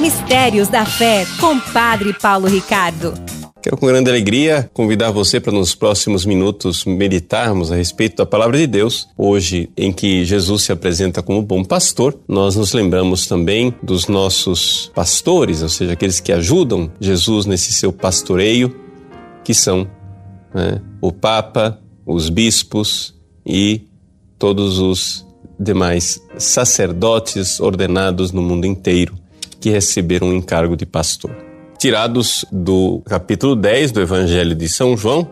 [0.00, 3.12] Mistérios da Fé, com Padre Paulo Ricardo.
[3.62, 8.56] Quero com grande alegria convidar você para nos próximos minutos meditarmos a respeito da palavra
[8.56, 9.10] de Deus.
[9.14, 14.90] Hoje, em que Jesus se apresenta como bom pastor, nós nos lembramos também dos nossos
[14.94, 18.74] pastores, ou seja, aqueles que ajudam Jesus nesse seu pastoreio,
[19.44, 19.86] que são
[20.54, 23.14] né, o Papa, os bispos
[23.44, 23.82] e
[24.38, 25.26] todos os
[25.58, 29.19] demais sacerdotes ordenados no mundo inteiro
[29.60, 31.30] que receberam o encargo de pastor.
[31.78, 35.28] Tirados do capítulo 10 do Evangelho de São João,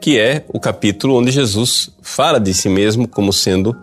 [0.00, 3.76] que é o capítulo onde Jesus fala de si mesmo como sendo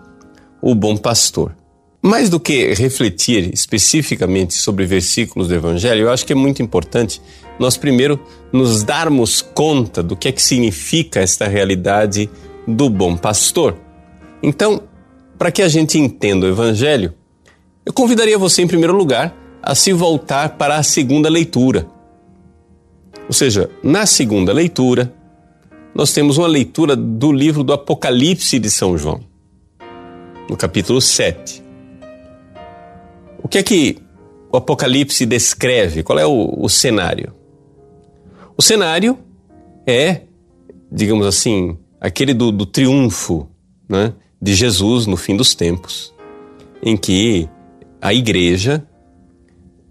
[0.61, 1.55] o bom pastor.
[2.01, 7.21] Mais do que refletir especificamente sobre versículos do Evangelho, eu acho que é muito importante
[7.59, 8.19] nós primeiro
[8.51, 12.29] nos darmos conta do que é que significa esta realidade
[12.67, 13.75] do bom pastor.
[14.43, 14.83] Então,
[15.37, 17.13] para que a gente entenda o Evangelho,
[17.85, 19.35] eu convidaria você, em primeiro lugar,
[19.65, 21.87] a se voltar para a segunda leitura.
[23.27, 25.11] Ou seja, na segunda leitura,
[25.95, 29.21] nós temos uma leitura do livro do Apocalipse de São João,
[30.47, 31.63] no capítulo 7.
[33.41, 33.97] O que é que
[34.51, 36.03] o Apocalipse descreve?
[36.03, 37.33] Qual é o, o cenário?
[38.55, 39.17] O cenário
[39.87, 40.21] é,
[40.91, 43.49] digamos assim, aquele do, do triunfo,
[43.89, 44.13] né?
[44.39, 46.13] de Jesus no fim dos tempos,
[46.83, 47.49] em que
[47.99, 48.85] a igreja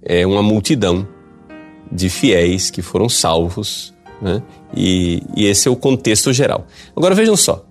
[0.04, 1.08] é uma multidão
[1.90, 4.42] de fiéis que foram salvos, né?
[4.76, 6.66] e, e esse é o contexto geral.
[6.94, 7.64] Agora vejam só,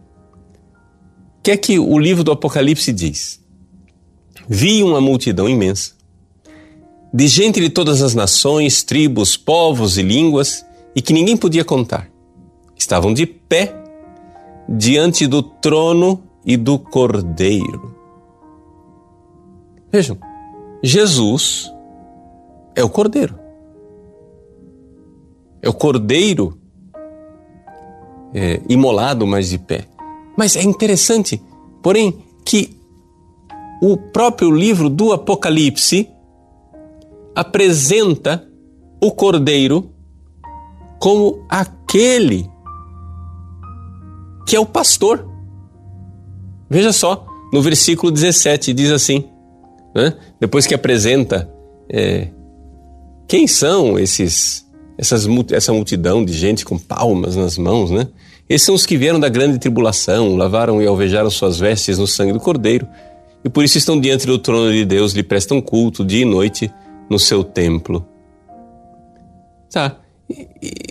[1.40, 3.42] o que é que o livro do Apocalipse diz?
[4.48, 5.94] Vi uma multidão imensa,
[7.14, 12.10] de gente de todas as nações, tribos, povos e línguas, e que ninguém podia contar.
[12.76, 13.74] Estavam de pé
[14.68, 17.96] diante do trono e do Cordeiro.
[19.92, 20.18] Vejam,
[20.82, 21.72] Jesus
[22.76, 23.40] é o Cordeiro.
[25.62, 26.58] É o Cordeiro
[28.34, 29.86] é, imolado, mas de pé.
[30.38, 31.42] Mas é interessante,
[31.82, 32.78] porém, que
[33.82, 36.10] o próprio livro do Apocalipse
[37.36, 38.48] apresenta
[39.02, 39.92] o Cordeiro
[41.00, 42.50] como aquele
[44.48, 45.28] que é o pastor.
[46.70, 49.26] Veja só, no versículo 17 diz assim,
[49.94, 50.14] né?
[50.40, 51.50] depois que apresenta
[51.90, 52.30] é,
[53.28, 54.66] quem são esses,
[54.98, 58.08] essas, essa multidão de gente com palmas nas mãos, né?
[58.50, 62.34] Esses são os que vieram da grande tribulação, lavaram e alvejaram suas vestes no sangue
[62.34, 62.88] do Cordeiro,
[63.44, 66.72] e por isso estão diante do trono de Deus, lhe prestam culto dia e noite
[67.10, 68.06] no seu templo.
[69.72, 69.98] Tá,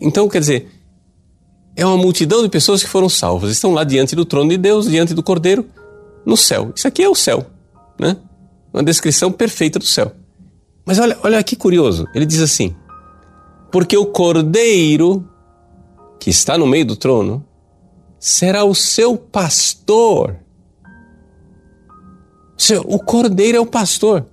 [0.00, 0.69] então quer dizer,
[1.76, 4.91] é uma multidão de pessoas que foram salvas, estão lá diante do trono de Deus,
[4.91, 5.66] diante do Cordeiro,
[6.25, 6.72] no céu.
[6.75, 7.47] Isso aqui é o céu,
[7.98, 8.16] né?
[8.72, 10.12] Uma descrição perfeita do céu.
[10.84, 12.06] Mas olha, olha que curioso.
[12.15, 12.75] Ele diz assim:
[13.70, 15.28] Porque o Cordeiro
[16.19, 17.44] que está no meio do trono
[18.19, 20.38] será o seu pastor.
[22.87, 24.26] O Cordeiro é o pastor.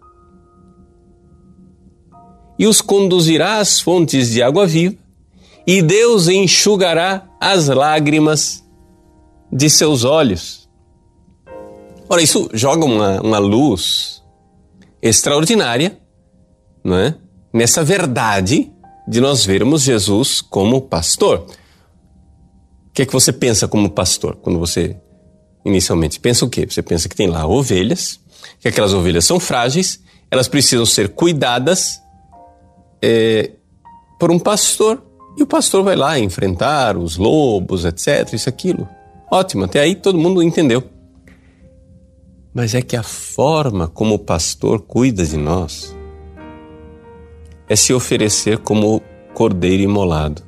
[2.60, 4.98] E os conduzirá às fontes de água viva
[5.66, 8.64] e Deus enxugará as lágrimas
[9.52, 10.70] de seus olhos.
[12.08, 14.24] Ora, isso joga uma, uma luz
[15.02, 16.00] extraordinária
[16.84, 17.16] não é?
[17.54, 18.72] nessa verdade
[19.08, 21.46] de nós vermos Jesus como pastor.
[22.90, 24.96] O que é que você pensa como pastor quando você
[25.66, 26.66] inicialmente pensa o quê?
[26.66, 28.20] Você pensa que tem lá ovelhas,
[28.60, 32.00] que aquelas ovelhas são frágeis, elas precisam ser cuidadas
[33.02, 33.52] é,
[34.20, 35.04] por um pastor
[35.38, 38.34] e o pastor vai lá enfrentar os lobos, etc.
[38.34, 38.88] Isso, aquilo.
[39.32, 40.84] Ótimo, até aí todo mundo entendeu.
[42.54, 45.96] Mas é que a forma como o pastor cuida de nós
[47.70, 49.02] é se oferecer como
[49.34, 50.42] cordeiro imolado.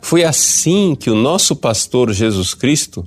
[0.00, 3.06] Foi assim que o nosso pastor Jesus Cristo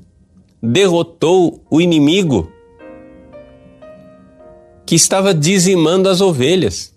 [0.61, 2.51] derrotou o inimigo
[4.85, 6.95] que estava dizimando as ovelhas.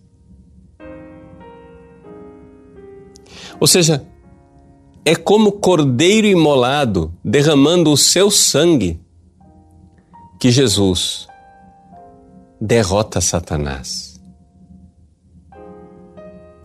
[3.58, 4.06] Ou seja,
[5.04, 9.00] é como cordeiro imolado derramando o seu sangue
[10.38, 11.26] que Jesus
[12.60, 14.17] derrota Satanás.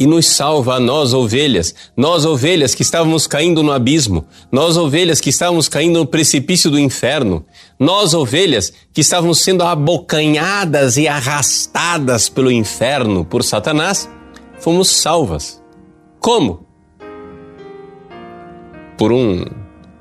[0.03, 5.21] E nos salva a nós, ovelhas, nós, ovelhas que estávamos caindo no abismo, nós, ovelhas
[5.21, 7.45] que estávamos caindo no precipício do inferno,
[7.79, 14.09] nós, ovelhas que estávamos sendo abocanhadas e arrastadas pelo inferno por Satanás,
[14.59, 15.61] fomos salvas.
[16.19, 16.63] Como?
[18.97, 19.43] por um,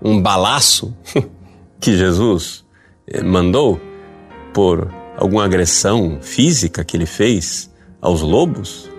[0.01, 0.95] um balaço
[1.81, 2.65] que Jesus
[3.07, 3.81] eh, mandou
[4.53, 7.69] por alguma agressão física que ele fez
[8.01, 8.92] aos lobos?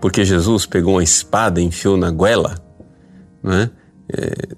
[0.00, 2.54] Porque Jesus pegou uma espada e enfiou na goela
[3.42, 3.70] né,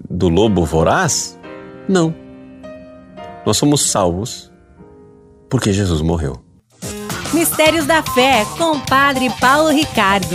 [0.09, 1.39] do lobo voraz?
[1.87, 2.13] Não.
[3.45, 4.51] Nós somos salvos
[5.49, 6.43] porque Jesus morreu.
[7.33, 10.27] Mistérios da Fé com Padre Paulo Ricardo.